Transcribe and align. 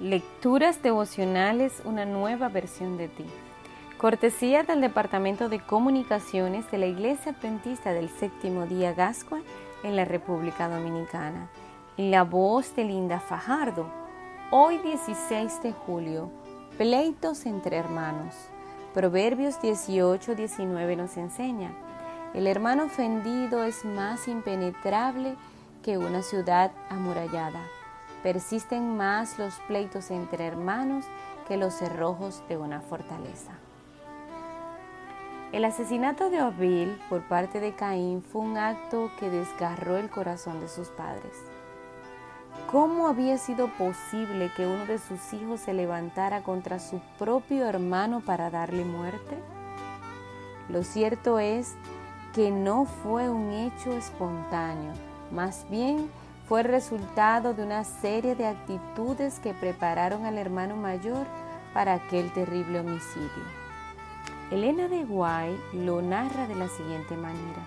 Lecturas 0.00 0.82
devocionales, 0.82 1.80
una 1.86 2.04
nueva 2.04 2.50
versión 2.50 2.98
de 2.98 3.08
ti. 3.08 3.24
Cortesía 3.96 4.62
del 4.62 4.82
Departamento 4.82 5.48
de 5.48 5.58
Comunicaciones 5.58 6.70
de 6.70 6.76
la 6.76 6.84
Iglesia 6.84 7.32
Adventista 7.32 7.94
del 7.94 8.10
Séptimo 8.10 8.66
Día 8.66 8.92
Gascua 8.92 9.40
en 9.82 9.96
la 9.96 10.04
República 10.04 10.68
Dominicana. 10.68 11.48
La 11.96 12.24
voz 12.24 12.76
de 12.76 12.84
Linda 12.84 13.20
Fajardo. 13.20 13.86
Hoy 14.50 14.76
16 14.76 15.62
de 15.62 15.72
julio. 15.72 16.30
Pleitos 16.76 17.46
entre 17.46 17.78
hermanos. 17.78 18.34
Proverbios 18.92 19.58
18-19 19.62 20.94
nos 20.98 21.16
enseña. 21.16 21.70
El 22.34 22.46
hermano 22.46 22.84
ofendido 22.84 23.64
es 23.64 23.82
más 23.86 24.28
impenetrable 24.28 25.36
que 25.82 25.96
una 25.96 26.20
ciudad 26.20 26.70
amurallada 26.90 27.62
persisten 28.22 28.96
más 28.96 29.38
los 29.38 29.54
pleitos 29.68 30.10
entre 30.10 30.46
hermanos 30.46 31.04
que 31.46 31.56
los 31.56 31.74
cerrojos 31.74 32.42
de 32.48 32.56
una 32.56 32.80
fortaleza. 32.80 33.52
El 35.52 35.64
asesinato 35.64 36.28
de 36.28 36.38
Abel 36.38 37.00
por 37.08 37.22
parte 37.28 37.60
de 37.60 37.74
Caín 37.74 38.22
fue 38.22 38.42
un 38.42 38.58
acto 38.58 39.10
que 39.18 39.30
desgarró 39.30 39.96
el 39.96 40.10
corazón 40.10 40.60
de 40.60 40.68
sus 40.68 40.88
padres. 40.88 41.32
¿Cómo 42.70 43.06
había 43.06 43.38
sido 43.38 43.68
posible 43.68 44.50
que 44.56 44.66
uno 44.66 44.86
de 44.86 44.98
sus 44.98 45.32
hijos 45.32 45.60
se 45.60 45.72
levantara 45.72 46.42
contra 46.42 46.80
su 46.80 47.00
propio 47.18 47.64
hermano 47.64 48.20
para 48.20 48.50
darle 48.50 48.84
muerte? 48.84 49.38
Lo 50.68 50.82
cierto 50.82 51.38
es 51.38 51.76
que 52.34 52.50
no 52.50 52.84
fue 52.84 53.30
un 53.30 53.52
hecho 53.52 53.92
espontáneo, 53.92 54.92
más 55.30 55.64
bien 55.70 56.10
fue 56.48 56.62
resultado 56.62 57.54
de 57.54 57.64
una 57.64 57.82
serie 57.82 58.36
de 58.36 58.46
actitudes 58.46 59.40
que 59.40 59.52
prepararon 59.52 60.26
al 60.26 60.38
hermano 60.38 60.76
mayor 60.76 61.26
para 61.74 61.94
aquel 61.94 62.32
terrible 62.32 62.80
homicidio. 62.80 63.66
Elena 64.52 64.86
de 64.86 65.04
Guay 65.04 65.58
lo 65.72 66.00
narra 66.02 66.46
de 66.46 66.54
la 66.54 66.68
siguiente 66.68 67.16
manera. 67.16 67.62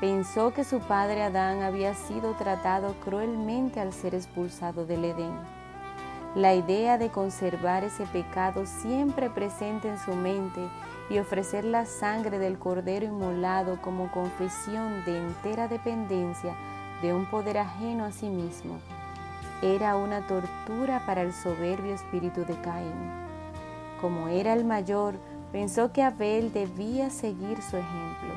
Pensó 0.00 0.52
que 0.52 0.64
su 0.64 0.80
padre 0.80 1.22
Adán 1.22 1.62
había 1.62 1.94
sido 1.94 2.32
tratado 2.34 2.94
cruelmente 3.04 3.78
al 3.78 3.92
ser 3.92 4.16
expulsado 4.16 4.84
del 4.84 5.04
Edén. 5.04 5.38
La 6.34 6.54
idea 6.54 6.98
de 6.98 7.10
conservar 7.10 7.84
ese 7.84 8.04
pecado 8.06 8.66
siempre 8.66 9.30
presente 9.30 9.88
en 9.88 9.98
su 9.98 10.14
mente 10.14 10.60
y 11.08 11.18
ofrecer 11.18 11.64
la 11.64 11.86
sangre 11.86 12.38
del 12.40 12.58
cordero 12.58 13.06
inmolado 13.06 13.80
como 13.80 14.10
confesión 14.10 15.04
de 15.04 15.18
entera 15.18 15.68
dependencia 15.68 16.54
de 17.06 17.14
un 17.14 17.26
poder 17.26 17.58
ajeno 17.58 18.04
a 18.04 18.10
sí 18.10 18.28
mismo, 18.28 18.80
era 19.62 19.94
una 19.94 20.26
tortura 20.26 21.06
para 21.06 21.22
el 21.22 21.32
soberbio 21.32 21.94
espíritu 21.94 22.44
de 22.44 22.60
Caín. 22.60 23.12
Como 24.00 24.26
era 24.26 24.52
el 24.52 24.64
mayor, 24.64 25.14
pensó 25.52 25.92
que 25.92 26.02
Abel 26.02 26.52
debía 26.52 27.10
seguir 27.10 27.62
su 27.62 27.76
ejemplo. 27.76 28.34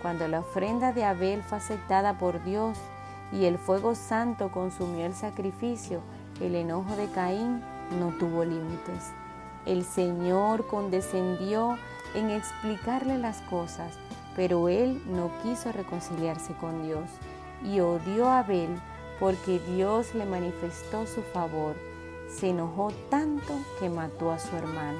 Cuando 0.00 0.28
la 0.28 0.40
ofrenda 0.40 0.92
de 0.92 1.04
Abel 1.04 1.42
fue 1.42 1.58
aceptada 1.58 2.18
por 2.18 2.44
Dios 2.44 2.78
y 3.32 3.46
el 3.46 3.58
fuego 3.58 3.96
santo 3.96 4.52
consumió 4.52 5.04
el 5.04 5.14
sacrificio, 5.14 6.00
el 6.40 6.54
enojo 6.54 6.94
de 6.94 7.08
Caín 7.08 7.60
no 7.98 8.10
tuvo 8.16 8.44
límites. 8.44 9.10
El 9.66 9.84
Señor 9.84 10.68
condescendió 10.68 11.76
en 12.14 12.30
explicarle 12.30 13.18
las 13.18 13.40
cosas, 13.42 13.98
pero 14.36 14.68
él 14.68 15.02
no 15.08 15.32
quiso 15.42 15.72
reconciliarse 15.72 16.52
con 16.54 16.84
Dios 16.84 17.10
y 17.64 17.80
odió 17.80 18.28
a 18.28 18.40
Abel 18.40 18.80
porque 19.18 19.58
Dios 19.58 20.14
le 20.14 20.24
manifestó 20.24 21.06
su 21.06 21.22
favor. 21.22 21.76
Se 22.28 22.50
enojó 22.50 22.92
tanto 23.10 23.54
que 23.80 23.88
mató 23.88 24.30
a 24.30 24.38
su 24.38 24.54
hermano. 24.56 24.98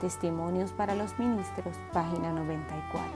Testimonios 0.00 0.72
para 0.72 0.94
los 0.94 1.18
ministros, 1.18 1.74
página 1.92 2.32
94. 2.32 3.06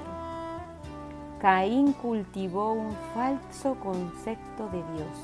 Caín 1.40 1.92
cultivó 1.92 2.72
un 2.72 2.96
falso 3.14 3.74
concepto 3.76 4.68
de 4.68 4.82
Dios, 4.94 5.18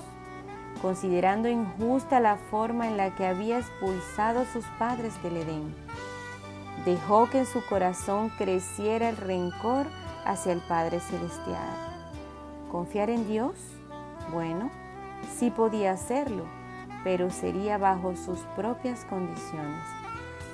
considerando 0.82 1.48
injusta 1.48 2.20
la 2.20 2.36
forma 2.36 2.88
en 2.88 2.96
la 2.96 3.14
que 3.14 3.26
había 3.26 3.58
expulsado 3.58 4.40
a 4.40 4.46
sus 4.46 4.64
padres 4.78 5.22
del 5.22 5.38
Edén. 5.38 5.74
Dejó 6.84 7.28
que 7.30 7.40
en 7.40 7.46
su 7.46 7.64
corazón 7.66 8.30
creciera 8.36 9.08
el 9.08 9.16
rencor 9.16 9.86
hacia 10.24 10.52
el 10.52 10.60
Padre 10.60 11.00
Celestial 11.00 11.95
¿Confiar 12.70 13.10
en 13.10 13.28
Dios? 13.28 13.54
Bueno, 14.32 14.70
sí 15.38 15.50
podía 15.50 15.92
hacerlo, 15.92 16.44
pero 17.04 17.30
sería 17.30 17.78
bajo 17.78 18.16
sus 18.16 18.40
propias 18.56 19.04
condiciones. 19.04 19.82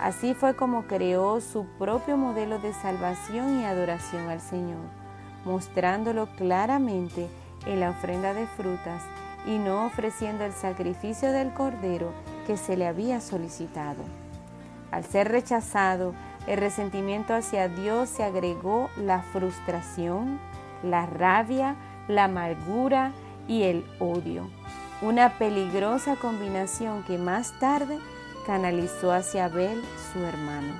Así 0.01 0.35
fue 0.35 0.55
como 0.55 0.83
creó 0.87 1.41
su 1.41 1.65
propio 1.79 2.17
modelo 2.17 2.59
de 2.59 2.73
salvación 2.73 3.61
y 3.61 3.65
adoración 3.65 4.29
al 4.29 4.41
Señor, 4.41 4.81
mostrándolo 5.45 6.27
claramente 6.37 7.29
en 7.67 7.81
la 7.81 7.91
ofrenda 7.91 8.35
de 8.35 8.47
frutas 8.47 9.03
y 9.47 9.59
no 9.59 9.87
ofreciendo 9.87 10.45
el 10.45 10.53
sacrificio 10.53 11.33
del 11.33 11.53
cordero 11.53 12.13
que 12.47 12.57
se 12.57 12.77
le 12.77 12.87
había 12.87 13.21
solicitado. 13.21 14.03
Al 14.91 15.05
ser 15.05 15.29
rechazado, 15.31 16.15
el 16.47 16.59
resentimiento 16.59 17.35
hacia 17.35 17.69
Dios 17.69 18.09
se 18.09 18.25
agregó 18.25 18.91
la 18.97 19.23
frustración, 19.23 20.39
la 20.83 21.07
rabia, 21.07 21.77
la 22.15 22.25
amargura 22.25 23.13
y 23.49 23.63
el 23.65 23.85
odio, 23.99 24.49
una 25.01 25.39
peligrosa 25.39 26.17
combinación 26.17 27.03
que 27.05 27.19
más 27.19 27.59
tarde 27.59 27.99
canalizó 28.47 29.13
hacia 29.13 29.47
Abel, 29.47 29.83
su 30.13 30.21
hermano. 30.21 30.75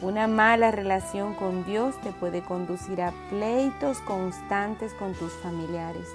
Una 0.00 0.28
mala 0.28 0.70
relación 0.70 1.34
con 1.34 1.64
Dios 1.64 2.00
te 2.02 2.12
puede 2.12 2.42
conducir 2.42 3.02
a 3.02 3.12
pleitos 3.30 3.98
constantes 4.00 4.92
con 4.94 5.12
tus 5.14 5.32
familiares, 5.32 6.08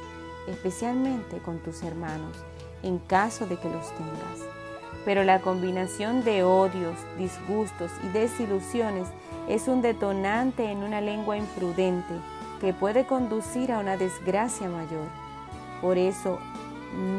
especialmente 0.48 1.40
con 1.40 1.60
tus 1.60 1.84
hermanos, 1.84 2.38
en 2.82 3.00
caso 3.00 3.46
de 3.46 3.58
que 3.58 3.70
los 3.70 3.90
tengas. 3.92 4.48
Pero 5.04 5.24
la 5.24 5.42
combinación 5.42 6.24
de 6.24 6.44
odios, 6.44 6.96
disgustos 7.18 7.92
y 8.06 8.08
desilusiones 8.10 9.10
es 9.50 9.68
un 9.68 9.82
detonante 9.82 10.72
en 10.72 10.78
una 10.78 11.02
lengua 11.02 11.36
imprudente 11.36 12.14
que 12.64 12.74
puede 12.74 13.06
conducir 13.06 13.74
a 13.74 13.80
una 13.80 13.98
desgracia 13.98 14.70
mayor. 14.70 15.10
Por 15.82 15.98
eso, 15.98 16.40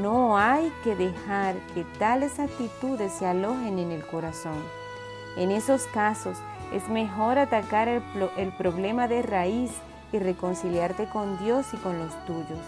no 0.00 0.38
hay 0.38 0.72
que 0.82 0.96
dejar 0.96 1.56
que 1.74 1.84
tales 1.98 2.40
actitudes 2.40 3.12
se 3.12 3.26
alojen 3.26 3.78
en 3.78 3.92
el 3.92 4.06
corazón. 4.06 4.56
En 5.36 5.50
esos 5.50 5.84
casos, 5.88 6.38
es 6.72 6.88
mejor 6.88 7.36
atacar 7.36 7.88
el, 7.88 8.02
el, 8.38 8.52
problema 8.52 9.06
de 9.06 9.20
raíz 9.20 9.70
y 10.14 10.18
reconciliarte 10.18 11.10
con 11.10 11.38
Dios 11.38 11.66
y 11.74 11.76
con 11.76 11.98
los 11.98 12.14
tuyos. 12.24 12.64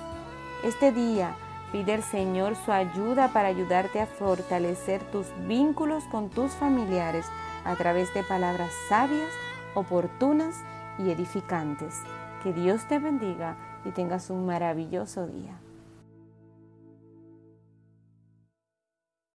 Este 0.63 0.93
día, 0.93 1.35
pide 1.73 1.95
al 1.95 2.03
Señor 2.03 2.57
su 2.57 2.73
ayuda 2.73 3.29
para 3.29 3.49
ayudarte 3.49 4.03
a 4.03 4.07
fortalecer 4.07 5.03
tus 5.11 5.29
vínculos 5.49 6.05
con 6.11 6.29
tus 6.29 6.53
familiares 6.53 7.25
a 7.65 7.75
través 7.75 8.13
de 8.13 8.23
palabras 8.23 8.71
sabias, 8.91 9.33
oportunas 9.75 10.57
y 10.99 11.11
edificantes. 11.11 12.03
Que 12.47 12.53
Dios 12.53 12.87
te 12.87 13.01
bendiga 13.01 13.57
y 13.85 13.91
tengas 13.91 14.31
un 14.31 14.47
maravilloso 14.47 15.27
día. 15.27 15.59